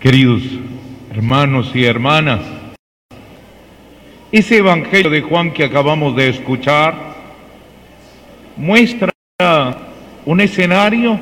Queridos 0.00 0.42
hermanos 1.10 1.72
y 1.74 1.84
hermanas, 1.84 2.40
ese 4.30 4.58
Evangelio 4.58 5.10
de 5.10 5.22
Juan 5.22 5.52
que 5.52 5.64
acabamos 5.64 6.14
de 6.14 6.28
escuchar 6.28 6.94
muestra 8.56 9.10
un 10.24 10.40
escenario 10.40 11.18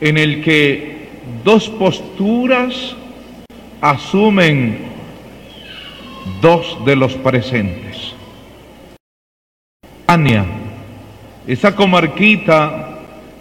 en 0.00 0.18
el 0.18 0.40
que 0.44 1.08
dos 1.42 1.68
posturas 1.68 2.94
asumen 3.80 4.78
dos 6.40 6.84
de 6.84 6.94
los 6.94 7.14
presentes. 7.14 8.14
Ania, 10.06 10.46
esa 11.44 11.74
comarquita 11.74 13.00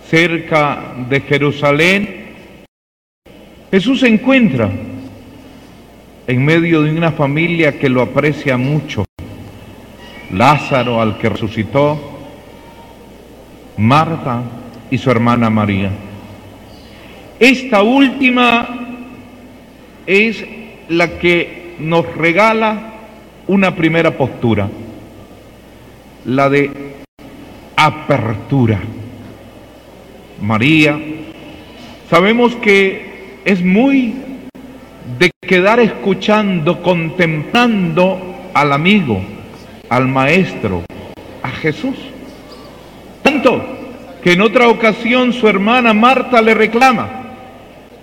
cerca 0.09 0.95
de 1.07 1.21
Jerusalén, 1.21 2.18
Jesús 3.71 3.99
se 3.99 4.07
encuentra 4.07 4.69
en 6.25 6.45
medio 6.45 6.81
de 6.81 6.91
una 6.91 7.11
familia 7.11 7.77
que 7.77 7.87
lo 7.87 8.01
aprecia 8.01 8.57
mucho. 8.57 9.05
Lázaro 10.31 11.01
al 11.01 11.17
que 11.19 11.29
resucitó, 11.29 11.99
Marta 13.77 14.41
y 14.89 14.97
su 14.97 15.11
hermana 15.11 15.49
María. 15.49 15.91
Esta 17.39 17.83
última 17.83 18.67
es 20.05 20.43
la 20.89 21.19
que 21.19 21.75
nos 21.79 22.05
regala 22.15 22.93
una 23.47 23.75
primera 23.75 24.17
postura, 24.17 24.67
la 26.25 26.49
de 26.49 26.71
apertura. 27.75 28.79
María, 30.41 30.99
sabemos 32.09 32.55
que 32.55 33.08
es 33.45 33.63
muy 33.63 34.15
de 35.17 35.31
quedar 35.41 35.79
escuchando, 35.79 36.81
contemplando 36.81 38.19
al 38.53 38.73
amigo, 38.73 39.21
al 39.89 40.07
maestro, 40.07 40.83
a 41.41 41.49
Jesús. 41.49 41.95
Tanto 43.23 43.63
que 44.23 44.33
en 44.33 44.41
otra 44.41 44.67
ocasión 44.67 45.33
su 45.33 45.47
hermana 45.47 45.93
Marta 45.93 46.41
le 46.41 46.53
reclama, 46.53 47.09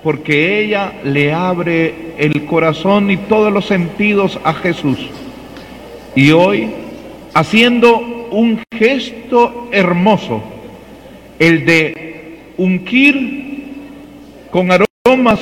porque 0.02 0.60
ella 0.60 0.94
le 1.04 1.32
abre 1.32 2.14
el 2.18 2.46
corazón 2.46 3.10
y 3.10 3.16
todos 3.16 3.52
los 3.52 3.66
sentidos 3.66 4.38
a 4.44 4.54
Jesús. 4.54 4.98
Y 6.14 6.30
hoy, 6.30 6.70
haciendo 7.34 7.98
un 8.30 8.60
gesto 8.72 9.68
hermoso, 9.72 10.42
el 11.38 11.66
de 11.66 12.52
ungir 12.56 13.46
con 14.50 14.70
aroma 14.72 14.85
tomas 15.06 15.38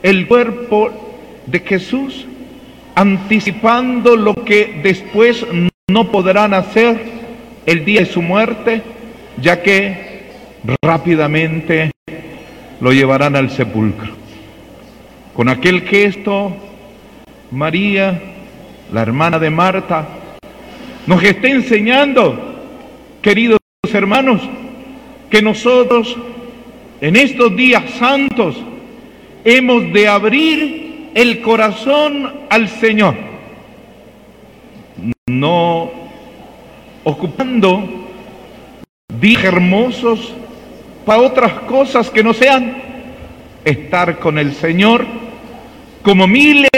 el 0.00 0.28
cuerpo 0.28 0.92
de 1.44 1.58
Jesús 1.58 2.24
anticipando 2.94 4.14
lo 4.14 4.32
que 4.32 4.78
después 4.80 5.44
no 5.90 6.12
podrán 6.12 6.54
hacer 6.54 7.02
el 7.66 7.84
día 7.84 8.02
de 8.02 8.06
su 8.06 8.22
muerte, 8.22 8.80
ya 9.40 9.60
que 9.60 10.30
rápidamente 10.80 11.90
lo 12.80 12.92
llevarán 12.92 13.34
al 13.34 13.50
sepulcro. 13.50 14.12
Con 15.34 15.48
aquel 15.48 15.80
gesto, 15.80 16.56
María, 17.50 18.22
la 18.92 19.02
hermana 19.02 19.40
de 19.40 19.50
Marta, 19.50 20.06
nos 21.08 21.20
está 21.24 21.48
enseñando, 21.48 22.38
queridos 23.20 23.58
hermanos, 23.92 24.40
que 25.28 25.42
nosotros 25.42 26.16
en 27.02 27.16
estos 27.16 27.54
días 27.56 27.82
santos 27.98 28.56
hemos 29.44 29.92
de 29.92 30.06
abrir 30.06 31.10
el 31.14 31.40
corazón 31.40 32.32
al 32.48 32.68
Señor, 32.68 33.16
no 35.26 35.90
ocupando 37.02 37.82
días 39.18 39.42
hermosos 39.42 40.32
para 41.04 41.22
otras 41.22 41.52
cosas 41.64 42.08
que 42.08 42.22
no 42.22 42.32
sean 42.32 42.76
estar 43.64 44.20
con 44.20 44.38
el 44.38 44.52
Señor, 44.54 45.04
como 46.04 46.28
miles 46.28 46.70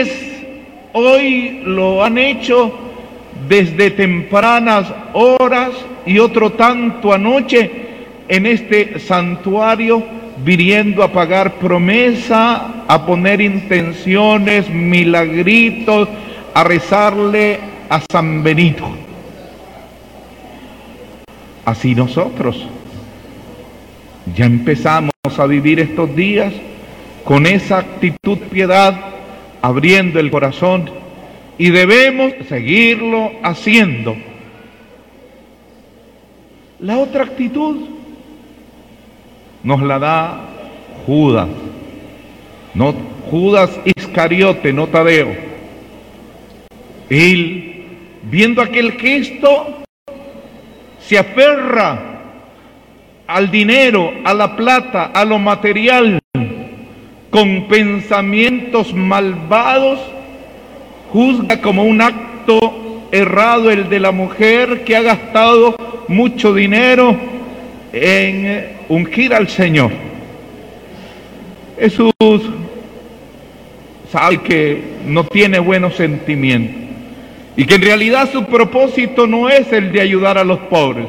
hoy 0.95 1.61
lo 1.67 2.03
han 2.03 2.17
hecho 2.17 2.73
desde 3.47 3.91
tempranas 3.91 4.91
horas 5.13 5.73
y 6.07 6.19
otro 6.19 6.53
tanto 6.53 7.13
anoche 7.13 7.84
en 8.29 8.47
este 8.47 8.99
santuario 8.99 10.03
viniendo 10.45 11.03
a 11.03 11.12
pagar 11.12 11.55
promesa, 11.55 12.85
a 12.89 13.07
poner 13.07 13.41
intenciones, 13.41 14.69
milagritos, 14.69 16.09
a 16.55 16.65
rezarle 16.65 17.59
a 17.89 18.01
San 18.11 18.43
Benito. 18.43 18.89
Así 21.65 21.95
nosotros 21.95 22.67
ya 24.34 24.47
empezamos 24.47 25.13
a 25.37 25.47
vivir 25.47 25.81
estos 25.81 26.15
días 26.15 26.53
con 27.25 27.47
esa 27.47 27.79
actitud 27.79 28.39
piedad, 28.51 28.95
abriendo 29.63 30.21
el 30.21 30.31
corazón 30.31 30.91
y 31.57 31.71
debemos 31.71 32.33
seguirlo 32.49 33.33
haciendo. 33.43 34.15
La 36.81 36.99
otra 36.99 37.25
actitud 37.25 37.94
nos 39.65 39.83
la 39.83 39.99
da 39.99 40.41
Judas, 41.07 41.49
no 42.75 42.95
Judas 43.31 43.71
Iscariote, 43.85 44.73
no 44.73 44.87
Tadeo. 44.87 45.35
Él, 47.09 47.87
viendo 48.25 48.61
aquel 48.63 48.93
gesto, 48.93 49.83
se 51.01 51.19
aferra 51.19 52.21
al 53.27 53.51
dinero, 53.51 54.13
a 54.25 54.35
la 54.35 54.55
plata, 54.55 55.07
a 55.07 55.25
lo 55.25 55.39
material, 55.39 56.21
con 57.31 57.67
pensamientos 57.67 58.93
malvados, 58.93 59.99
juzga 61.11 61.61
como 61.63 61.85
un 61.85 62.03
acto 62.03 63.09
errado 63.11 63.71
el 63.71 63.89
de 63.89 64.01
la 64.01 64.13
mujer 64.13 64.85
que 64.85 64.97
ha 64.97 65.03
gastado 65.03 65.75
mucho 66.09 66.53
dinero 66.53 67.34
en 67.94 68.77
ungir 68.88 69.32
al 69.32 69.49
Señor. 69.49 69.93
Jesús 71.78 72.12
sabe 74.10 74.43
que 74.43 74.82
no 75.06 75.25
tiene 75.25 75.59
buenos 75.59 75.94
sentimientos 75.94 76.83
y 77.56 77.65
que 77.65 77.77
en 77.77 77.83
realidad 77.83 78.31
su 78.33 78.44
propósito 78.47 79.27
no 79.27 79.49
es 79.49 79.72
el 79.72 79.93
de 79.93 80.00
ayudar 80.00 80.38
a 80.38 80.44
los 80.44 80.59
pobres, 80.60 81.06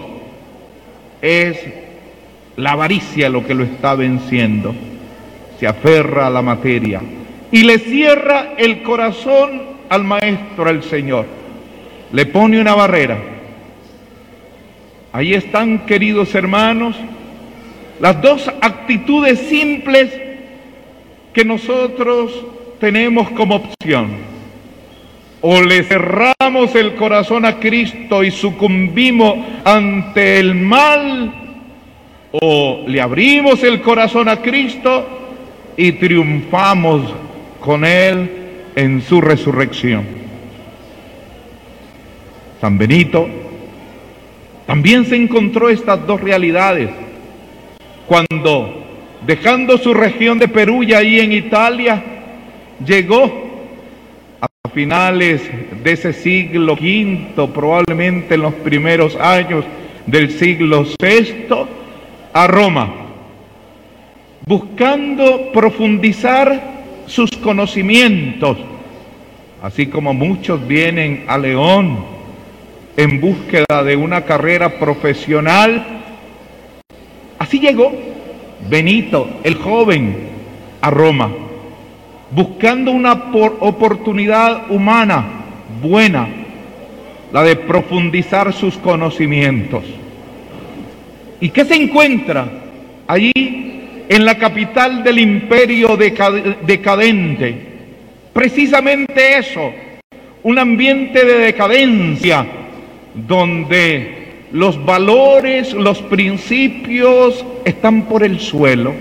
es 1.22 1.58
la 2.56 2.74
avaricia 2.74 3.30
lo 3.30 3.46
que 3.46 3.56
lo 3.56 3.64
está 3.64 3.96
venciendo. 3.96 4.76
Se 5.60 5.66
aferra 5.66 6.28
a 6.28 6.30
la 6.30 6.42
materia 6.42 7.02
y 7.52 7.64
le 7.64 7.80
cierra 7.80 8.54
el 8.58 8.84
corazón 8.84 9.64
al 9.90 10.04
Maestro, 10.04 10.68
al 10.68 10.84
Señor. 10.84 11.26
Le 12.12 12.26
pone 12.26 12.60
una 12.60 12.76
barrera. 12.76 13.35
Ahí 15.16 15.34
están, 15.34 15.86
queridos 15.86 16.36
hermanos, 16.36 16.94
las 18.02 18.22
dos 18.22 18.52
actitudes 18.60 19.40
simples 19.48 20.12
que 21.32 21.46
nosotros 21.46 22.46
tenemos 22.82 23.30
como 23.30 23.56
opción. 23.56 24.10
O 25.40 25.62
le 25.62 25.84
cerramos 25.84 26.76
el 26.76 26.96
corazón 26.96 27.46
a 27.46 27.62
Cristo 27.62 28.26
y 28.26 28.32
sucumbimos 28.32 29.36
ante 29.64 30.38
el 30.38 30.54
mal, 30.54 31.34
o 32.32 32.84
le 32.86 33.00
abrimos 33.00 33.64
el 33.64 33.80
corazón 33.80 34.28
a 34.28 34.42
Cristo 34.42 35.08
y 35.78 35.94
triunfamos 35.94 37.04
con 37.62 37.86
Él 37.86 38.30
en 38.76 39.02
su 39.02 39.22
resurrección. 39.22 40.04
San 42.60 42.78
Benito 42.78 43.45
también 44.66 45.06
se 45.06 45.16
encontró 45.16 45.70
estas 45.70 46.06
dos 46.08 46.22
realidades. 46.22 46.90
Cuando, 48.08 48.84
dejando 49.26 49.78
su 49.78 49.94
región 49.94 50.40
de 50.40 50.48
Perugia 50.48 51.00
ahí 51.00 51.20
en 51.20 51.32
Italia, 51.32 52.04
llegó 52.86 53.46
a 54.42 54.70
finales 54.70 55.42
de 55.84 55.92
ese 55.92 56.14
siglo 56.14 56.74
V, 56.74 57.48
probablemente 57.54 58.36
en 58.36 58.42
los 58.42 58.54
primeros 58.56 59.16
años 59.16 59.66
del 60.08 60.32
siglo 60.32 60.86
VI, 61.00 61.46
a 62.34 62.48
Roma, 62.48 62.94
buscando 64.46 65.52
profundizar 65.52 66.76
sus 67.06 67.30
conocimientos, 67.32 68.58
así 69.62 69.88
como 69.88 70.14
muchos 70.14 70.68
vienen 70.68 71.24
a 71.28 71.38
León 71.38 72.15
en 72.98 73.20
búsqueda 73.20 73.84
de 73.84 73.96
una 73.96 74.22
carrera 74.22 74.80
profesional 74.80 75.96
Así 77.46 77.60
llegó 77.60 77.92
Benito, 78.70 79.30
el 79.44 79.56
joven, 79.56 80.30
a 80.82 80.90
Roma. 80.90 81.32
buscando 82.32 82.92
una 82.92 83.14
oportunidad 83.14 84.72
humana 84.72 85.24
buena, 85.82 86.28
la 87.32 87.44
de 87.44 87.56
profundizar 87.56 88.52
sus 88.52 88.78
conocimientos. 88.78 89.84
¿Y 91.40 91.50
qué 91.50 91.64
se 91.66 91.76
encuentra 91.76 92.48
allí 93.08 93.32
en 94.10 94.26
la 94.26 94.36
capital 94.36 95.04
del 95.04 95.20
imperio 95.20 95.96
decadente? 95.96 97.56
Precisamente 98.34 99.38
eso, 99.38 99.72
un 100.44 100.58
ambiente 100.58 101.24
de 101.24 101.38
decadencia 101.38 102.46
donde 103.16 104.26
los 104.52 104.84
valores, 104.86 105.74
los 105.74 106.02
principios 106.04 107.46
están 107.64 108.04
por 108.04 108.24
el 108.24 108.40
suelo. 108.40 108.94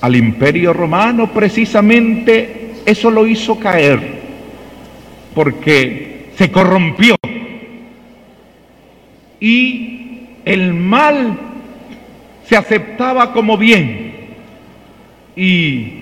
Al 0.00 0.16
imperio 0.16 0.72
romano 0.72 1.32
precisamente 1.32 2.72
eso 2.84 3.10
lo 3.10 3.26
hizo 3.26 3.58
caer, 3.58 4.00
porque 5.34 6.26
se 6.36 6.50
corrompió. 6.50 7.16
Y 9.38 10.28
el 10.44 10.74
mal 10.74 11.38
se 12.48 12.56
aceptaba 12.56 13.32
como 13.32 13.56
bien. 13.56 14.12
Y 15.36 16.00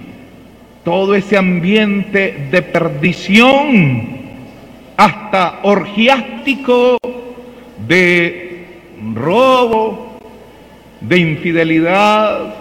todo 0.84 1.14
ese 1.14 1.36
ambiente 1.36 2.48
de 2.50 2.62
perdición, 2.62 4.19
hasta 5.00 5.60
orgiástico, 5.62 6.98
de 7.88 8.66
robo, 9.14 10.18
de 11.00 11.16
infidelidad, 11.16 12.54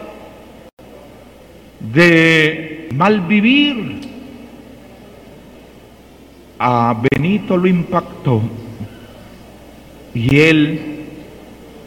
de 1.82 2.88
mal 2.96 3.20
vivir, 3.28 4.00
a 6.60 6.96
Benito 7.12 7.58
lo 7.58 7.68
impactó 7.68 8.42
y 10.14 10.40
él 10.40 10.80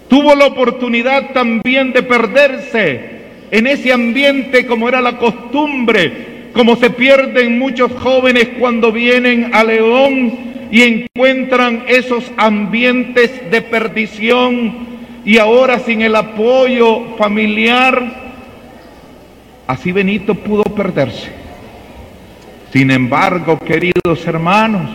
tuvo 0.08 0.34
la 0.34 0.48
oportunidad 0.48 1.32
también 1.32 1.94
de 1.94 2.02
perderse 2.02 3.22
en 3.50 3.66
ese 3.66 3.90
ambiente 3.90 4.66
como 4.66 4.86
era 4.86 5.00
la 5.00 5.16
costumbre, 5.16 6.31
como 6.52 6.76
se 6.76 6.90
pierden 6.90 7.58
muchos 7.58 7.92
jóvenes 7.92 8.50
cuando 8.58 8.92
vienen 8.92 9.54
a 9.54 9.64
León 9.64 10.52
y 10.70 10.82
encuentran 10.82 11.84
esos 11.88 12.24
ambientes 12.36 13.50
de 13.50 13.62
perdición 13.62 14.86
y 15.24 15.38
ahora 15.38 15.78
sin 15.78 16.02
el 16.02 16.16
apoyo 16.16 17.16
familiar, 17.16 18.02
así 19.66 19.92
Benito 19.92 20.34
pudo 20.34 20.64
perderse. 20.64 21.30
Sin 22.72 22.90
embargo, 22.90 23.58
queridos 23.58 24.26
hermanos, 24.26 24.90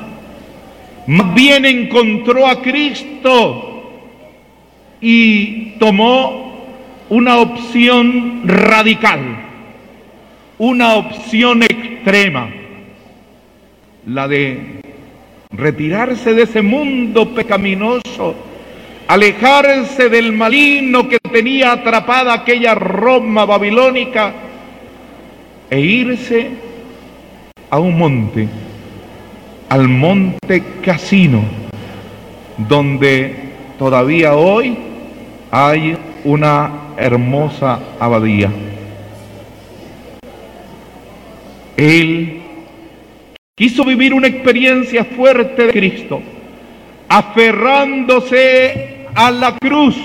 más 1.05 1.33
bien 1.33 1.65
encontró 1.65 2.47
a 2.47 2.61
Cristo 2.61 3.67
y 4.99 5.71
tomó 5.79 6.65
una 7.09 7.37
opción 7.37 8.41
radical, 8.45 9.46
una 10.59 10.95
opción 10.95 11.61
extrema, 11.63 12.49
la 14.07 14.27
de 14.27 14.81
retirarse 15.51 16.33
de 16.33 16.43
ese 16.43 16.61
mundo 16.61 17.33
pecaminoso, 17.33 18.35
alejarse 19.07 20.09
del 20.09 20.33
maligno 20.33 21.07
que 21.07 21.19
tenía 21.19 21.73
atrapada 21.73 22.33
aquella 22.33 22.73
Roma 22.75 23.45
babilónica 23.45 24.33
e 25.69 25.79
irse 25.79 26.49
a 27.69 27.79
un 27.79 27.97
monte, 27.97 28.47
al 29.69 29.87
monte 29.87 30.63
Casino, 30.81 31.43
donde 32.57 33.35
todavía 33.77 34.33
hoy 34.33 34.75
hay 35.51 35.95
una 36.23 36.71
hermosa 36.97 37.79
abadía. 37.99 38.51
Él 41.77 42.41
quiso 43.55 43.85
vivir 43.85 44.13
una 44.13 44.27
experiencia 44.27 45.05
fuerte 45.05 45.67
de 45.67 45.73
Cristo, 45.73 46.21
aferrándose 47.07 49.05
a 49.13 49.29
la 49.29 49.55
cruz, 49.57 49.95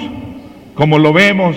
como 0.74 0.98
lo 0.98 1.14
vemos 1.14 1.56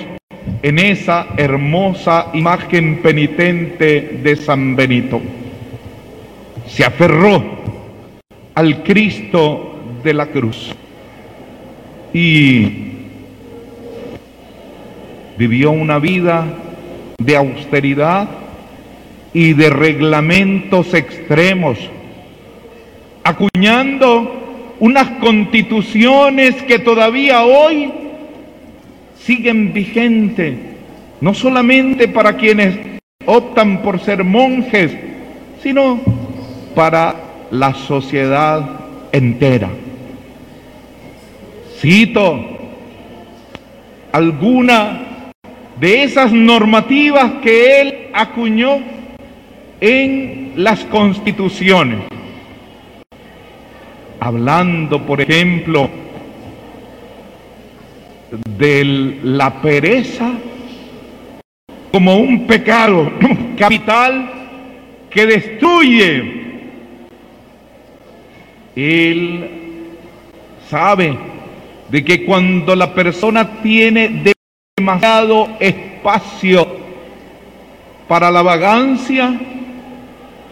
en 0.62 0.80
esa 0.80 1.28
hermosa 1.36 2.28
imagen 2.34 3.02
penitente 3.02 4.20
de 4.24 4.36
San 4.38 4.76
Benito. 4.76 5.22
Se 6.68 6.86
aferró 6.86 7.44
al 8.54 8.84
Cristo 8.84 9.80
de 10.02 10.14
la 10.14 10.28
cruz 10.28 10.74
y 12.14 12.72
vivió 15.38 15.72
una 15.72 16.00
vida 16.00 16.46
de 17.18 17.36
austeridad 17.36 18.45
y 19.36 19.52
de 19.52 19.70
reglamentos 19.70 20.94
extremos, 20.94 21.78
acuñando 23.22 24.76
unas 24.80 25.10
constituciones 25.20 26.56
que 26.64 26.80
todavía 26.80 27.44
hoy 27.44 27.92
siguen 29.20 29.74
vigentes, 29.74 30.56
no 31.20 31.34
solamente 31.34 32.08
para 32.08 32.38
quienes 32.38 32.78
optan 33.26 33.82
por 33.82 34.00
ser 34.00 34.24
monjes, 34.24 34.96
sino 35.62 36.00
para 36.74 37.16
la 37.52 37.74
sociedad 37.74 38.70
entera. 39.12 39.68
Cito 41.78 42.40
alguna 44.14 45.32
de 45.78 46.04
esas 46.04 46.32
normativas 46.32 47.34
que 47.44 47.82
él 47.82 48.08
acuñó 48.14 48.95
en 49.82 50.54
las 50.56 50.84
constituciones. 50.86 52.02
Hablando, 54.20 55.06
por 55.06 55.22
ejemplo, 55.22 55.90
de 58.58 59.20
la 59.24 59.62
pereza 59.62 60.32
como 61.92 62.18
un 62.18 62.46
pecado 62.48 63.12
capital 63.58 64.30
que 65.10 65.26
destruye. 65.26 66.44
Él 68.76 69.50
sabe 70.70 71.18
de 71.90 72.04
que 72.04 72.26
cuando 72.26 72.76
la 72.76 72.94
persona 72.94 73.62
tiene 73.62 74.24
demasiado 74.78 75.48
espacio 75.60 76.68
para 78.10 78.30
la 78.30 78.42
vagancia, 78.42 79.40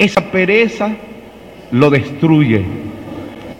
esa 0.04 0.32
pereza 0.32 0.96
lo 1.72 1.90
destruye. 1.90 2.62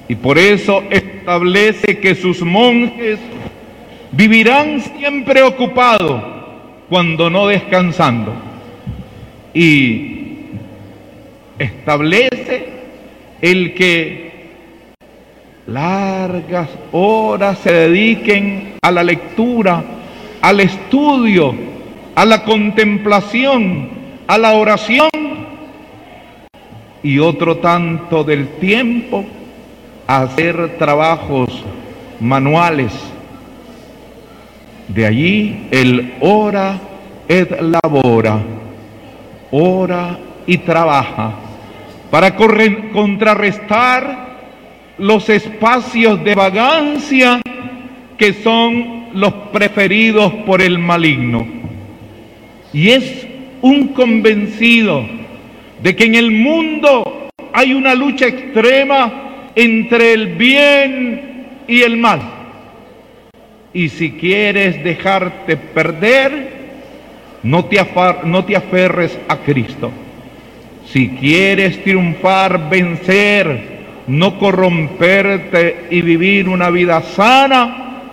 Y 0.08 0.16
por 0.16 0.38
eso 0.38 0.84
establece 0.90 2.00
que 2.00 2.16
sus 2.16 2.42
monjes 2.42 3.20
vivirán 4.12 4.82
siempre 4.82 5.42
ocupados 5.42 6.24
cuando 6.90 7.30
no 7.30 7.48
descansando. 7.48 8.34
Y 9.54 10.48
establece 11.58 12.68
el 13.42 13.74
que 13.74 14.34
largas 15.68 16.70
horas 16.92 17.60
se 17.60 17.72
dediquen 17.72 18.74
a 18.82 18.92
la 18.92 19.04
lectura, 19.04 19.84
al 20.42 20.60
estudio, 20.60 21.56
a 22.16 22.26
la 22.26 22.44
contemplación, 22.44 23.90
a 24.28 24.38
la 24.38 24.54
oración 24.54 25.10
y 27.04 27.20
otro 27.20 27.58
tanto 27.58 28.24
del 28.24 28.48
tiempo 28.60 29.26
hacer 30.08 30.78
trabajos 30.80 31.50
manuales. 32.20 32.94
De 34.88 35.06
allí 35.06 35.68
el 35.72 36.14
ora 36.22 36.80
et 37.28 37.62
labora, 37.62 38.40
ora 39.52 40.18
y 40.46 40.58
trabaja, 40.60 41.34
para 42.10 42.36
contrarrestar 42.36 44.24
los 44.98 45.30
espacios 45.30 46.24
de 46.24 46.36
vagancia 46.36 47.42
que 48.18 48.34
son 48.34 49.08
los 49.14 49.34
preferidos 49.52 50.32
por 50.46 50.62
el 50.62 50.80
maligno. 50.80 51.46
Y 52.72 52.90
es 52.90 53.28
un 53.62 53.90
convencido 53.90 55.23
de 55.84 55.96
que 55.98 56.06
en 56.06 56.16
el 56.16 56.32
mundo 56.32 57.30
hay 57.52 57.74
una 57.74 57.94
lucha 57.94 58.26
extrema 58.26 59.52
entre 59.54 60.14
el 60.14 60.28
bien 60.36 61.48
y 61.68 61.82
el 61.82 61.98
mal. 61.98 62.22
Y 63.74 63.90
si 63.90 64.14
quieres 64.14 64.82
dejarte 64.82 65.58
perder, 65.58 66.54
no 67.44 67.66
te, 67.66 67.86
no 68.24 68.46
te 68.46 68.56
aferres 68.56 69.20
a 69.28 69.38
Cristo. 69.38 69.92
Si 70.86 71.10
quieres 71.10 71.84
triunfar, 71.84 72.70
vencer, 72.70 73.74
no 74.08 74.40
corromperte 74.40 75.88
y 75.90 76.02
vivir 76.02 76.48
una 76.48 76.70
vida 76.70 77.02
sana, 77.02 78.04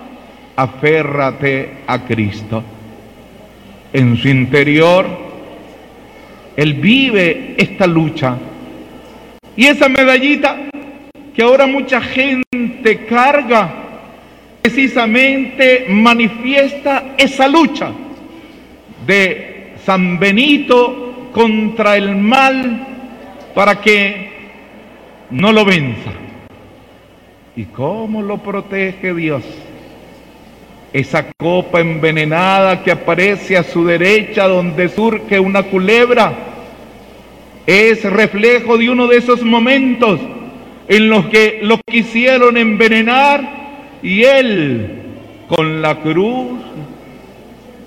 aférrate 0.57 1.71
a 1.87 2.05
Cristo. 2.05 2.65
En 3.93 4.17
su 4.17 4.29
interior, 4.29 5.30
Él 6.57 6.75
vive 6.75 7.55
esta 7.57 7.87
lucha. 7.87 8.37
Y 9.57 9.67
esa 9.67 9.89
medallita 9.89 10.57
que 11.35 11.43
ahora 11.43 11.67
mucha 11.67 12.01
gente 12.01 13.07
carga, 13.07 13.73
precisamente 14.63 15.87
manifiesta 15.89 17.15
esa 17.17 17.49
lucha 17.49 17.93
de 19.07 19.75
San 19.85 20.19
Benito 20.19 21.31
contra 21.33 21.97
el 21.97 22.17
mal 22.17 22.87
para 23.55 23.81
que 23.81 24.31
no 25.31 25.53
lo 25.53 25.65
venza. 25.65 26.11
¿Y 27.57 27.65
cómo 27.67 28.23
lo 28.23 28.39
protege 28.39 29.15
Dios? 29.15 29.45
Esa 30.93 31.33
copa 31.33 31.81
envenenada 31.81 32.83
que 32.83 32.91
aparece 32.91 33.57
a 33.57 33.63
su 33.63 33.85
derecha 33.85 34.49
donde 34.49 34.89
surge 34.89 35.39
una 35.39 35.63
culebra 35.63 36.33
es 37.67 38.03
reflejo 38.05 38.77
de 38.77 38.91
uno 38.91 39.07
de 39.07 39.19
esos 39.19 39.43
momentos 39.43 40.19
en 40.89 41.09
los 41.09 41.27
que 41.27 41.61
lo 41.63 41.79
quisieron 41.79 42.57
envenenar 42.57 44.01
y 44.03 44.25
él 44.25 45.03
con 45.47 45.81
la 45.81 46.01
cruz 46.01 46.61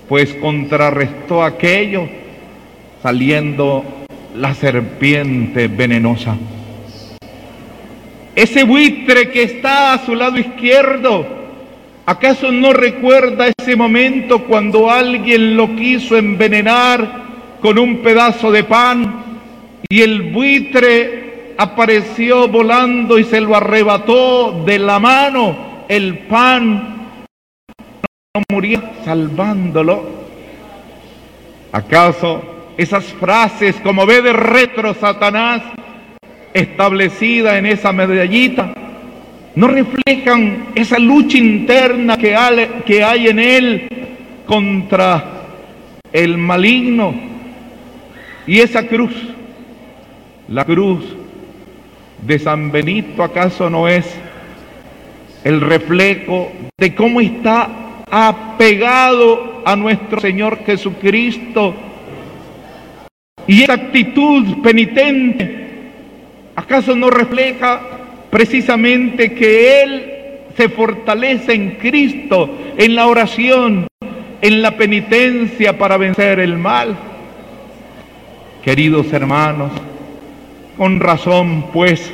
pues 0.08 0.32
contrarrestó 0.34 1.42
aquello 1.42 2.08
saliendo 3.02 3.84
la 4.34 4.54
serpiente 4.54 5.68
venenosa. 5.68 6.36
Ese 8.34 8.64
buitre 8.64 9.30
que 9.30 9.42
está 9.42 9.92
a 9.92 10.04
su 10.04 10.14
lado 10.14 10.38
izquierdo, 10.38 11.43
¿acaso 12.06 12.52
no 12.52 12.72
recuerda 12.72 13.46
ese 13.56 13.76
momento 13.76 14.44
cuando 14.44 14.90
alguien 14.90 15.56
lo 15.56 15.74
quiso 15.74 16.16
envenenar 16.16 17.24
con 17.60 17.78
un 17.78 17.98
pedazo 17.98 18.50
de 18.50 18.64
pan 18.64 19.24
y 19.88 20.02
el 20.02 20.32
buitre 20.32 21.54
apareció 21.56 22.48
volando 22.48 23.18
y 23.18 23.24
se 23.24 23.40
lo 23.40 23.56
arrebató 23.56 24.64
de 24.64 24.78
la 24.78 24.98
mano 24.98 25.84
el 25.88 26.18
pan? 26.18 27.26
No 28.34 28.42
moría 28.50 28.92
salvándolo. 29.04 30.24
¿Acaso 31.72 32.42
esas 32.76 33.04
frases 33.04 33.76
como 33.82 34.06
ve 34.06 34.22
de 34.22 34.32
retro 34.32 34.94
Satanás 34.94 35.62
establecida 36.52 37.58
en 37.58 37.66
esa 37.66 37.92
medallita, 37.92 38.72
no 39.54 39.68
reflejan 39.68 40.66
esa 40.74 40.98
lucha 40.98 41.38
interna 41.38 42.16
que 42.16 42.34
hay, 42.36 43.28
en 43.28 43.38
él 43.38 43.88
contra 44.46 45.46
el 46.12 46.38
maligno 46.38 47.14
y 48.46 48.60
esa 48.60 48.86
cruz, 48.86 49.14
la 50.48 50.64
cruz 50.64 51.04
de 52.22 52.38
San 52.38 52.70
Benito, 52.70 53.22
¿acaso 53.22 53.70
no 53.70 53.88
es 53.88 54.06
el 55.44 55.60
reflejo 55.60 56.52
de 56.78 56.94
cómo 56.94 57.20
está 57.20 57.68
apegado 58.10 59.62
a 59.64 59.76
nuestro 59.76 60.20
Señor 60.20 60.64
Jesucristo? 60.64 61.74
Y 63.46 63.62
esa 63.62 63.74
actitud 63.74 64.62
penitente 64.62 65.64
¿Acaso 66.56 66.94
no 66.94 67.10
refleja 67.10 67.80
precisamente 68.34 69.32
que 69.32 69.80
Él 69.80 70.12
se 70.56 70.68
fortalece 70.68 71.54
en 71.54 71.76
Cristo, 71.76 72.50
en 72.76 72.96
la 72.96 73.06
oración, 73.06 73.86
en 74.42 74.60
la 74.60 74.76
penitencia 74.76 75.78
para 75.78 75.96
vencer 75.98 76.40
el 76.40 76.58
mal? 76.58 76.96
Queridos 78.64 79.12
hermanos, 79.12 79.70
con 80.76 80.98
razón 80.98 81.66
pues 81.72 82.12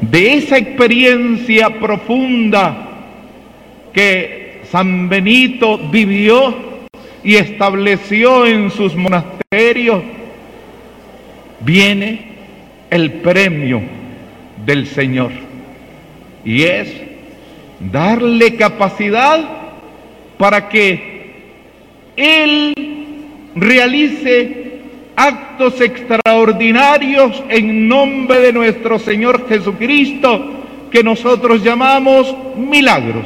de 0.00 0.34
esa 0.34 0.58
experiencia 0.58 1.70
profunda 1.70 2.88
que 3.92 4.62
San 4.72 5.08
Benito 5.08 5.78
vivió 5.78 6.52
y 7.22 7.36
estableció 7.36 8.44
en 8.44 8.72
sus 8.72 8.96
monasterios, 8.96 10.02
viene 11.60 12.22
el 12.90 13.12
premio 13.12 13.97
del 14.68 14.86
Señor. 14.86 15.30
Y 16.44 16.62
es 16.62 16.92
darle 17.80 18.54
capacidad 18.54 19.40
para 20.36 20.68
que 20.68 21.32
Él 22.14 22.74
realice 23.54 24.80
actos 25.16 25.80
extraordinarios 25.80 27.42
en 27.48 27.88
nombre 27.88 28.40
de 28.40 28.52
nuestro 28.52 28.98
Señor 28.98 29.48
Jesucristo, 29.48 30.64
que 30.90 31.02
nosotros 31.02 31.64
llamamos 31.64 32.36
milagros. 32.58 33.24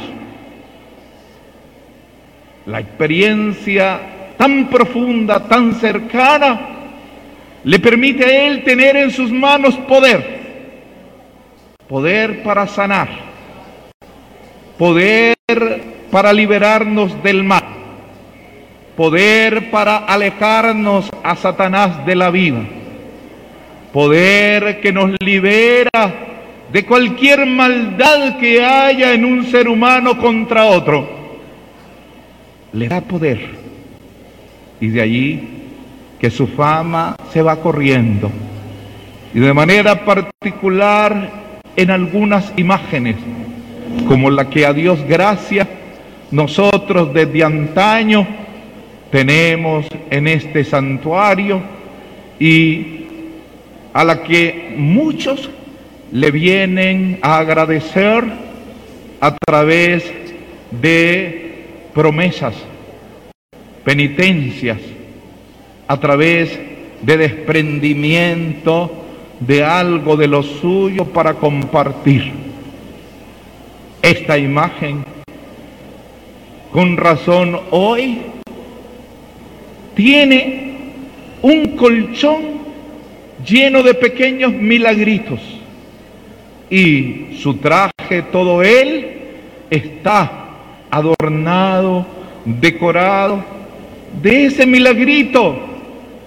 La 2.67 2.79
experiencia 2.79 3.99
tan 4.37 4.69
profunda, 4.69 5.45
tan 5.45 5.75
cercana, 5.75 6.69
le 7.65 7.79
permite 7.79 8.23
a 8.23 8.47
Él 8.47 8.63
tener 8.63 8.95
en 8.95 9.11
sus 9.11 9.29
manos 9.29 9.75
poder, 9.89 10.32
poder 11.93 12.41
para 12.41 12.65
sanar, 12.65 13.07
poder 14.79 15.35
para 16.09 16.33
liberarnos 16.33 17.21
del 17.21 17.43
mal, 17.43 17.65
poder 18.97 19.69
para 19.69 19.97
alejarnos 19.97 21.07
a 21.21 21.35
Satanás 21.35 22.03
de 22.03 22.15
la 22.15 22.31
vida, 22.31 22.61
poder 23.93 24.81
que 24.81 24.91
nos 24.91 25.11
libera 25.19 25.91
de 26.71 26.83
cualquier 26.83 27.45
maldad 27.45 28.39
que 28.39 28.65
haya 28.65 29.13
en 29.13 29.23
un 29.23 29.45
ser 29.45 29.67
humano 29.67 30.17
contra 30.17 30.65
otro. 30.65 31.07
Le 32.71 32.87
da 32.87 33.01
poder. 33.01 33.39
Y 34.79 34.87
de 34.87 34.99
allí 34.99 35.47
que 36.19 36.31
su 36.31 36.47
fama 36.47 37.15
se 37.31 37.43
va 37.43 37.57
corriendo. 37.57 38.31
Y 39.35 39.39
de 39.39 39.53
manera 39.53 40.03
particular 40.03 41.42
en 41.75 41.91
algunas 41.91 42.51
imágenes, 42.57 43.15
como 44.07 44.29
la 44.29 44.49
que 44.49 44.65
a 44.65 44.73
Dios 44.73 44.99
gracia, 45.07 45.67
nosotros 46.31 47.13
desde 47.13 47.43
antaño 47.43 48.27
tenemos 49.11 49.85
en 50.09 50.27
este 50.27 50.63
santuario 50.63 51.61
y 52.39 53.05
a 53.93 54.03
la 54.03 54.23
que 54.23 54.73
muchos 54.75 55.49
le 56.11 56.31
vienen 56.31 57.19
a 57.21 57.37
agradecer 57.37 58.23
a 59.19 59.35
través 59.35 60.11
de 60.71 61.65
promesas, 61.93 62.55
penitencias, 63.83 64.79
a 65.87 65.99
través 65.99 66.59
de 67.01 67.17
desprendimiento 67.17 69.02
de 69.45 69.63
algo 69.63 70.15
de 70.15 70.27
lo 70.27 70.41
suyo 70.43 71.05
para 71.05 71.33
compartir. 71.33 72.31
Esta 74.01 74.37
imagen, 74.37 75.03
con 76.71 76.97
razón 76.97 77.59
hoy, 77.71 78.21
tiene 79.95 80.77
un 81.41 81.75
colchón 81.75 82.41
lleno 83.45 83.83
de 83.83 83.93
pequeños 83.93 84.53
milagritos 84.53 85.39
y 86.69 87.37
su 87.37 87.55
traje, 87.57 88.23
todo 88.31 88.63
él, 88.63 89.07
está 89.69 90.47
adornado, 90.89 92.05
decorado 92.45 93.43
de 94.21 94.45
ese 94.45 94.65
milagrito 94.65 95.59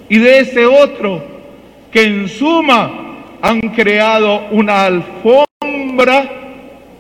y 0.09 0.19
de 0.19 0.41
ese 0.41 0.67
otro 0.67 1.23
que 1.91 2.05
en 2.05 2.29
suma 2.29 3.06
han 3.47 3.61
creado 3.61 4.49
una 4.51 4.87
alfombra 4.87 6.29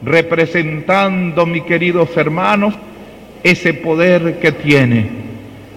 representando, 0.02 1.44
mis 1.44 1.64
queridos 1.64 2.16
hermanos, 2.16 2.74
ese 3.42 3.74
poder 3.74 4.38
que 4.38 4.52
tiene 4.52 5.08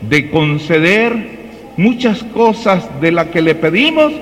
de 0.02 0.30
conceder 0.30 1.40
muchas 1.78 2.24
cosas 2.24 3.02
de 3.02 3.12
las 3.12 3.28
que 3.28 3.42
le 3.42 3.56
pedimos 3.56 4.14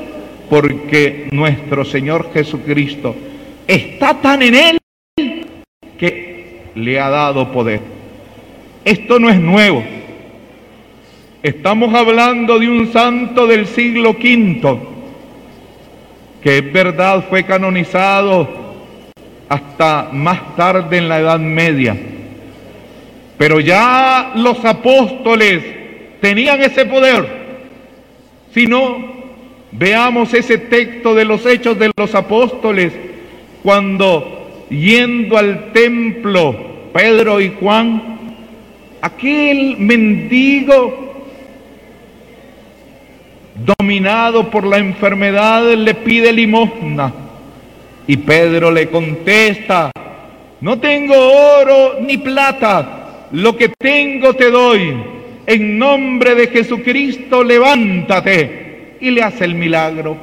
porque 0.50 1.28
nuestro 1.32 1.84
Señor 1.84 2.32
Jesucristo 2.34 3.14
está 3.68 4.14
tan 4.22 4.42
en 4.42 4.56
él 4.56 4.78
que 5.98 6.62
le 6.76 7.00
ha 7.00 7.10
dado 7.10 7.52
poder. 7.52 7.82
Esto 8.86 9.20
no 9.20 9.30
es 9.30 9.40
nuevo. 9.40 9.84
Estamos 11.44 11.94
hablando 11.94 12.58
de 12.58 12.70
un 12.70 12.92
santo 12.94 13.48
del 13.48 13.68
siglo 13.68 14.12
V, 14.12 14.97
que 16.42 16.58
es 16.58 16.74
verdad 16.74 17.26
fue 17.30 17.44
canonizado 17.44 18.48
hasta 19.50 20.10
más 20.12 20.56
tarde 20.56 20.98
en 20.98 21.10
la 21.10 21.20
Edad 21.20 21.40
Media. 21.40 21.96
Pero 23.38 23.60
ya 23.60 24.34
los 24.36 24.64
apóstoles 24.66 25.64
tenían 26.22 26.62
ese 26.62 26.86
poder. 26.86 27.26
Si 28.54 28.66
no, 28.66 28.98
veamos 29.72 30.34
ese 30.34 30.58
texto 30.58 31.14
de 31.14 31.26
los 31.26 31.46
hechos 31.46 31.78
de 31.78 31.92
los 31.96 32.16
apóstoles, 32.16 32.94
cuando 33.64 34.66
yendo 34.70 35.38
al 35.38 35.72
templo, 35.72 36.56
Pedro 36.94 37.40
y 37.40 37.54
Juan, 37.60 38.18
aquel 39.02 39.78
mendigo 39.78 41.07
dominado 43.66 44.50
por 44.50 44.66
la 44.66 44.78
enfermedad 44.78 45.74
le 45.74 45.94
pide 45.96 46.32
limosna. 46.34 47.14
Y 48.08 48.18
Pedro 48.18 48.72
le 48.72 48.90
contesta, 48.90 49.92
no 50.62 50.80
tengo 50.80 51.16
oro 51.16 52.00
ni 52.02 52.18
plata, 52.18 53.28
lo 53.32 53.58
que 53.58 53.70
tengo 53.70 54.34
te 54.34 54.50
doy. 54.50 54.96
En 55.46 55.78
nombre 55.78 56.36
de 56.36 56.48
Jesucristo, 56.48 57.44
levántate. 57.44 58.98
Y 59.00 59.12
le 59.12 59.24
hace 59.24 59.46
el 59.46 59.56
milagro. 59.56 60.18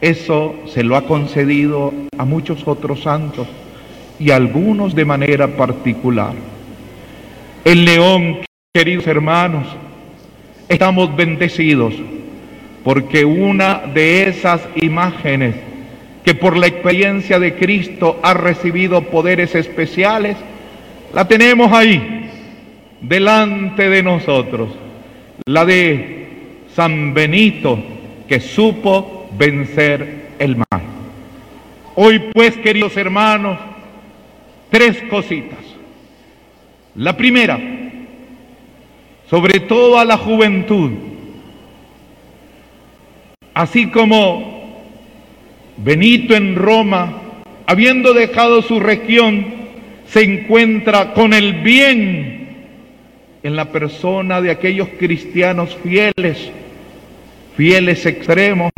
Eso 0.00 0.56
se 0.66 0.82
lo 0.82 0.96
ha 0.96 1.02
concedido 1.02 1.92
a 2.16 2.24
muchos 2.24 2.66
otros 2.66 3.02
santos 3.02 3.46
y 4.18 4.30
a 4.30 4.36
algunos 4.36 4.94
de 4.94 5.04
manera 5.04 5.48
particular. 5.48 6.32
El 7.64 7.84
león, 7.84 8.38
queridos 8.72 9.06
hermanos, 9.06 9.66
estamos 10.68 11.14
bendecidos 11.16 11.94
porque 12.84 13.24
una 13.24 13.82
de 13.92 14.28
esas 14.28 14.66
imágenes 14.76 15.54
que 16.24 16.34
por 16.34 16.56
la 16.56 16.66
experiencia 16.66 17.38
de 17.38 17.54
Cristo 17.54 18.18
ha 18.22 18.34
recibido 18.34 19.02
poderes 19.02 19.54
especiales, 19.54 20.36
la 21.12 21.26
tenemos 21.26 21.72
ahí, 21.72 22.30
delante 23.00 23.88
de 23.88 24.02
nosotros, 24.02 24.70
la 25.46 25.64
de 25.64 26.28
San 26.74 27.14
Benito, 27.14 27.78
que 28.28 28.40
supo 28.40 29.28
vencer 29.38 30.28
el 30.38 30.56
mal. 30.56 30.82
Hoy 31.94 32.30
pues, 32.32 32.56
queridos 32.56 32.96
hermanos, 32.96 33.58
tres 34.70 35.02
cositas. 35.10 35.58
La 36.94 37.16
primera, 37.16 37.58
sobre 39.30 39.60
todo 39.60 39.98
a 39.98 40.04
la 40.04 40.16
juventud, 40.16 40.90
así 43.52 43.88
como 43.88 44.84
Benito 45.76 46.34
en 46.34 46.56
Roma, 46.56 47.22
habiendo 47.66 48.14
dejado 48.14 48.62
su 48.62 48.80
región, 48.80 49.58
se 50.06 50.22
encuentra 50.22 51.12
con 51.12 51.34
el 51.34 51.60
bien 51.60 52.38
en 53.42 53.56
la 53.56 53.66
persona 53.70 54.40
de 54.40 54.50
aquellos 54.50 54.88
cristianos 54.98 55.76
fieles, 55.82 56.50
fieles 57.56 58.06
extremos, 58.06 58.72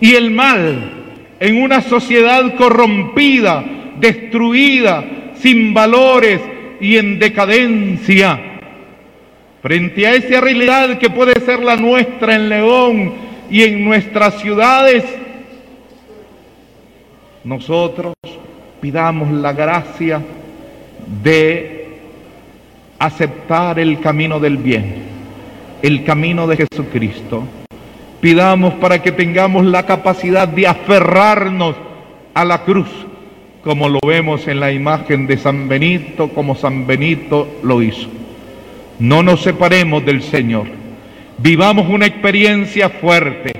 y 0.00 0.14
el 0.14 0.30
mal 0.30 0.92
en 1.40 1.60
una 1.60 1.82
sociedad 1.82 2.54
corrompida, 2.54 3.64
destruida, 3.98 5.04
sin 5.34 5.74
valores 5.74 6.40
y 6.80 6.96
en 6.96 7.18
decadencia 7.18 8.49
Frente 9.62 10.06
a 10.06 10.14
esa 10.14 10.40
realidad 10.40 10.98
que 10.98 11.10
puede 11.10 11.38
ser 11.44 11.60
la 11.62 11.76
nuestra 11.76 12.34
en 12.34 12.48
León 12.48 13.12
y 13.50 13.62
en 13.62 13.84
nuestras 13.84 14.40
ciudades, 14.40 15.04
nosotros 17.44 18.14
pidamos 18.80 19.30
la 19.30 19.52
gracia 19.52 20.22
de 21.22 21.98
aceptar 22.98 23.78
el 23.78 24.00
camino 24.00 24.40
del 24.40 24.56
bien, 24.56 25.02
el 25.82 26.04
camino 26.04 26.46
de 26.46 26.56
Jesucristo. 26.56 27.44
Pidamos 28.20 28.74
para 28.74 29.02
que 29.02 29.12
tengamos 29.12 29.66
la 29.66 29.84
capacidad 29.84 30.48
de 30.48 30.66
aferrarnos 30.66 31.76
a 32.32 32.44
la 32.46 32.62
cruz, 32.64 32.88
como 33.62 33.90
lo 33.90 33.98
vemos 34.06 34.48
en 34.48 34.58
la 34.58 34.72
imagen 34.72 35.26
de 35.26 35.36
San 35.36 35.68
Benito, 35.68 36.30
como 36.30 36.54
San 36.54 36.86
Benito 36.86 37.58
lo 37.62 37.82
hizo. 37.82 38.19
No 39.00 39.22
nos 39.22 39.40
separemos 39.40 40.04
del 40.04 40.22
Señor. 40.22 40.66
Vivamos 41.38 41.88
una 41.88 42.04
experiencia 42.04 42.90
fuerte. 42.90 43.52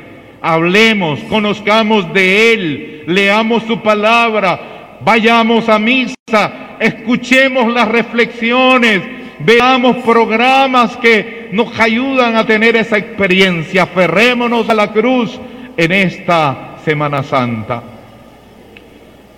Hablemos, 0.43 1.19
conozcamos 1.31 2.13
de 2.13 2.53
Él, 2.53 3.05
leamos 3.07 3.63
su 3.65 3.81
palabra, 3.83 4.99
vayamos 5.03 5.69
a 5.69 5.79
misa, 5.79 6.77
escuchemos 6.79 7.73
las 7.73 7.89
reflexiones, 7.89 9.03
veamos 9.41 9.97
programas 9.99 10.97
que 10.99 11.49
nos 11.53 11.79
ayudan 11.79 12.37
a 12.37 12.47
tener 12.47 12.77
esa 12.77 12.99
experiencia. 12.99 13.85
Aferrémonos 13.85 14.69
a 14.69 14.75
la 14.75 14.93
cruz 14.93 15.39
en 15.77 15.93
esta 15.93 16.77
Semana 16.85 17.23
Santa. 17.23 17.83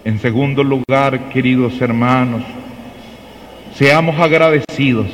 En 0.05 0.19
segundo 0.19 0.65
lugar, 0.65 1.29
queridos 1.29 1.81
hermanos, 1.81 2.43
seamos 3.75 4.19
agradecidos 4.19 5.07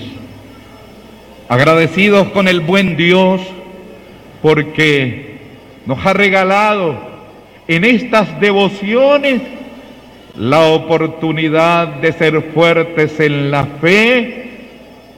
agradecidos 1.49 2.29
con 2.29 2.47
el 2.47 2.61
buen 2.61 2.97
Dios 2.97 3.41
porque 4.43 5.39
nos 5.87 6.05
ha 6.05 6.13
regalado 6.13 6.97
en 7.67 7.85
estas 7.85 8.41
devociones 8.41 9.41
la 10.37 10.61
oportunidad 10.67 11.89
de 12.01 12.13
ser 12.13 12.53
fuertes 12.53 13.19
en 13.19 13.51
la 13.51 13.65
fe 13.65 14.51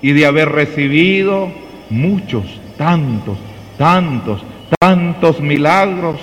y 0.01 0.13
de 0.13 0.25
haber 0.25 0.49
recibido 0.51 1.51
muchos, 1.91 2.45
tantos, 2.79 3.39
tantos, 3.77 4.43
tantos 4.79 5.41
milagros 5.41 6.17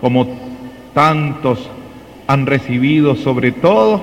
como 0.00 0.26
tantos 0.92 1.70
han 2.26 2.46
recibido 2.46 3.16
sobre 3.16 3.52
todo 3.52 4.02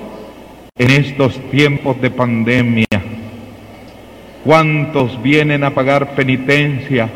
en 0.78 0.92
estos 0.92 1.38
tiempos 1.52 2.02
de 2.02 2.12
pandemia. 2.12 2.88
¿Cuántos 4.48 5.22
vienen 5.22 5.66
a 5.66 5.72
pagar 5.72 6.16
penitencia 6.16 7.10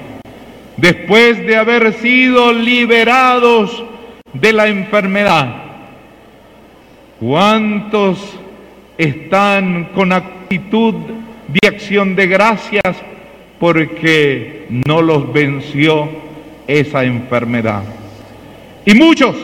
después 0.75 1.39
de 1.47 1.55
haber 1.55 1.93
sido 1.93 2.51
liberados 2.51 3.85
de 4.33 4.51
la 4.51 4.67
enfermedad? 4.67 5.55
¿Cuántos 7.21 8.37
están 8.97 9.91
con 9.95 10.11
actitud 10.11 10.93
de 11.47 11.69
acción 11.69 12.17
de 12.17 12.27
gracias 12.27 13.01
porque 13.61 14.65
no 14.85 15.01
los 15.01 15.31
venció 15.31 16.09
esa 16.67 17.05
enfermedad? 17.05 17.83
Y 18.85 18.93
muchos 18.93 19.37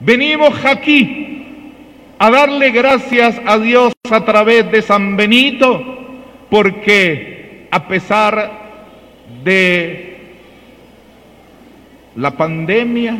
venimos 0.00 0.54
aquí 0.64 1.52
a 2.18 2.30
darle 2.30 2.70
gracias 2.70 3.38
a 3.44 3.58
Dios 3.58 3.92
a 4.10 4.24
través 4.24 4.72
de 4.72 4.80
San 4.80 5.18
Benito 5.18 5.93
porque 6.54 7.66
a 7.72 7.88
pesar 7.88 8.48
de 9.42 10.18
la 12.14 12.30
pandemia 12.30 13.18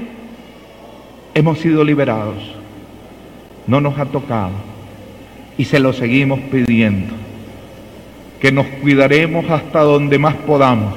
hemos 1.34 1.58
sido 1.58 1.82
liberados. 1.82 2.36
No 3.66 3.80
nos 3.80 3.98
ha 3.98 4.04
tocado 4.04 4.52
y 5.58 5.64
se 5.64 5.80
lo 5.80 5.92
seguimos 5.92 6.38
pidiendo. 6.48 7.12
Que 8.40 8.52
nos 8.52 8.66
cuidaremos 8.80 9.50
hasta 9.50 9.80
donde 9.80 10.16
más 10.16 10.36
podamos, 10.36 10.94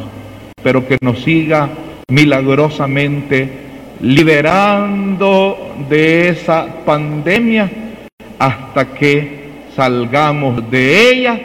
pero 0.61 0.87
que 0.87 0.99
nos 1.01 1.23
siga 1.23 1.69
milagrosamente 2.07 3.49
liberando 3.99 5.75
de 5.89 6.29
esa 6.29 6.85
pandemia 6.85 7.67
hasta 8.37 8.93
que 8.93 9.39
salgamos 9.75 10.69
de 10.69 11.11
ella 11.11 11.41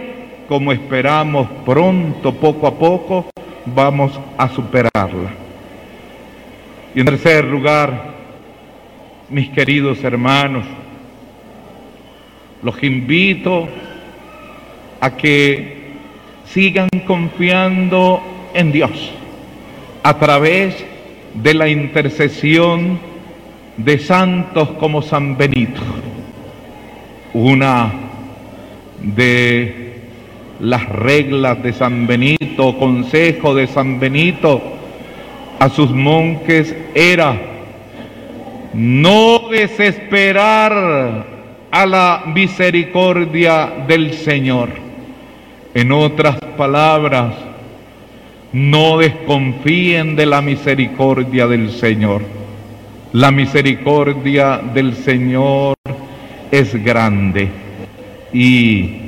como 0.53 0.71
esperamos 0.71 1.49
pronto, 1.65 2.35
poco 2.35 2.67
a 2.67 2.79
poco, 2.79 3.25
vamos 3.65 4.21
a 4.37 4.51
superarla. 4.51 5.31
Y 6.95 7.01
en 7.01 7.07
tercer 7.07 7.47
lugar, 7.47 8.13
mis 9.31 9.49
queridos 9.49 10.05
hermanos, 10.05 10.67
los 12.63 12.83
invito 12.83 13.67
a 15.01 15.17
que 15.17 15.95
sigan 16.45 16.91
confiando 17.07 18.23
en 18.53 18.73
Dios 18.73 19.11
a 20.03 20.19
través 20.19 20.85
de 21.33 21.55
la 21.55 21.67
intercesión 21.67 22.99
de 23.79 23.99
santos 23.99 24.69
como 24.73 25.01
San 25.01 25.35
Benito, 25.35 25.81
una 27.33 27.91
de 29.01 29.82
las 30.63 30.89
reglas 30.89 31.61
de 31.61 31.73
San 31.73 32.07
Benito, 32.07 32.79
consejo 32.79 33.53
de 33.53 33.67
San 33.67 33.99
Benito, 33.99 34.63
a 35.59 35.69
sus 35.69 35.91
monjes 35.91 36.75
era 36.95 37.37
no 38.73 39.49
desesperar 39.51 41.27
a 41.69 41.87
la 41.87 42.23
misericordia 42.33 43.73
del 43.89 44.15
Señor. 44.15 44.69
En 45.75 45.91
otras 45.91 46.37
palabras, 46.57 47.35
no 48.53 48.99
desconfíen 48.99 50.15
de 50.15 50.27
la 50.27 50.43
misericordia 50.43 51.49
del 51.49 51.73
Señor. 51.73 52.23
La 53.13 53.33
misericordia 53.33 54.61
del 54.73 54.95
Señor 54.95 55.75
es 56.53 56.73
grande 56.85 57.49
y 58.33 59.02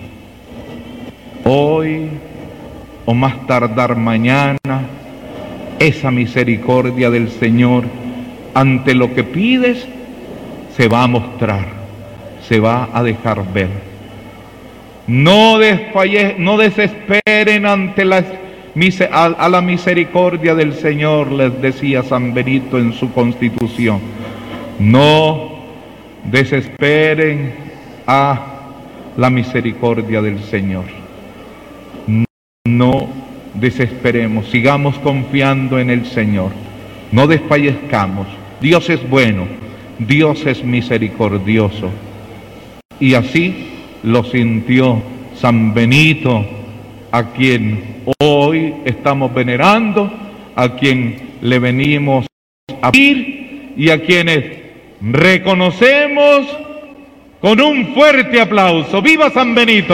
hoy 1.44 2.08
o 3.06 3.14
más 3.14 3.46
tardar 3.46 3.96
mañana, 3.96 4.58
esa 5.78 6.10
misericordia 6.10 7.10
del 7.10 7.30
Señor 7.30 7.84
ante 8.54 8.94
lo 8.94 9.14
que 9.14 9.24
pides 9.24 9.86
se 10.76 10.88
va 10.88 11.02
a 11.02 11.06
mostrar, 11.06 11.66
se 12.48 12.60
va 12.60 12.88
a 12.92 13.02
dejar 13.02 13.52
ver. 13.52 13.68
No, 15.06 15.58
no 16.38 16.56
desesperen 16.56 17.66
ante 17.66 18.04
la, 18.06 18.24
a, 19.12 19.24
a 19.24 19.48
la 19.48 19.60
misericordia 19.60 20.54
del 20.54 20.72
Señor, 20.72 21.30
les 21.30 21.60
decía 21.60 22.02
San 22.02 22.32
Benito 22.32 22.78
en 22.78 22.94
su 22.94 23.12
constitución. 23.12 24.00
No 24.78 25.52
desesperen 26.24 27.54
a 28.06 28.46
la 29.16 29.30
misericordia 29.30 30.22
del 30.22 30.42
Señor. 30.42 31.03
No 32.66 33.08
desesperemos, 33.52 34.46
sigamos 34.46 34.98
confiando 35.00 35.78
en 35.78 35.90
el 35.90 36.06
Señor. 36.06 36.50
No 37.12 37.26
desfallezcamos. 37.26 38.26
Dios 38.58 38.88
es 38.88 39.06
bueno, 39.10 39.46
Dios 39.98 40.46
es 40.46 40.64
misericordioso. 40.64 41.90
Y 42.98 43.12
así 43.12 43.68
lo 44.02 44.24
sintió 44.24 45.02
San 45.36 45.74
Benito, 45.74 46.42
a 47.12 47.32
quien 47.32 48.02
hoy 48.18 48.72
estamos 48.86 49.34
venerando, 49.34 50.10
a 50.56 50.70
quien 50.70 51.34
le 51.42 51.58
venimos 51.58 52.24
a 52.80 52.90
pedir 52.90 53.74
y 53.76 53.90
a 53.90 54.00
quienes 54.02 54.42
reconocemos 55.02 56.46
con 57.42 57.60
un 57.60 57.94
fuerte 57.94 58.40
aplauso. 58.40 59.02
¡Viva 59.02 59.28
San 59.28 59.54
Benito! 59.54 59.92